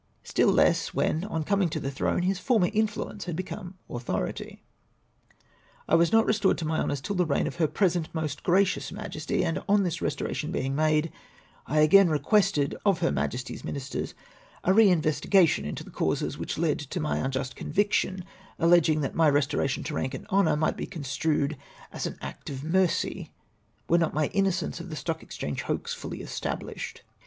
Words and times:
Still 0.23 0.47
less 0.51 0.95
when, 0.95 1.23
on 1.25 1.43
coming 1.43 1.69
to 1.69 1.79
the 1.79 1.91
throne, 1.91 2.23
his 2.23 2.39
former 2.39 2.71
influence 2.73 3.25
had 3.25 3.35
become 3.35 3.75
authority. 3.87 4.63
I 5.87 5.93
was 5.93 6.11
not 6.11 6.25
restored 6.25 6.57
to 6.57 6.65
my 6.65 6.79
honours 6.79 7.01
till 7.01 7.15
the 7.15 7.23
reign 7.27 7.45
of 7.45 7.57
Her 7.57 7.67
present 7.67 8.09
Most 8.11 8.41
Gracious 8.41 8.91
Majesty, 8.91 9.45
and 9.45 9.61
on 9.69 9.83
this 9.83 9.99
restor 9.99 10.27
ation 10.27 10.51
bemg 10.51 10.73
made, 10.73 11.11
I 11.67 11.81
again 11.81 12.09
requested 12.09 12.75
of 12.83 13.01
Her 13.01 13.11
Majesty's 13.11 13.63
Ministers 13.63 14.15
a 14.63 14.71
reinvestigation 14.73 15.65
into 15.65 15.83
the 15.83 15.91
causes 15.91 16.35
which 16.35 16.57
led 16.57 16.79
to 16.79 16.99
my 16.99 17.17
unjust 17.17 17.55
conviction, 17.55 18.25
allegmg 18.59 19.01
that 19.01 19.13
my 19.13 19.29
restoration 19.29 19.83
to 19.83 19.93
rank 19.93 20.15
and 20.15 20.25
honour 20.29 20.55
might 20.57 20.77
be 20.77 20.87
construed 20.87 21.55
into 21.93 22.09
an 22.09 22.17
act 22.23 22.49
of 22.49 22.63
mercy, 22.63 23.29
were 23.87 23.99
not 23.99 24.15
my 24.15 24.29
innocence 24.29 24.79
of 24.79 24.89
the 24.89 24.95
Stock 24.95 25.21
Exchange 25.21 25.61
hoax 25.61 25.93
fully 25.93 26.21
established. 26.23 27.03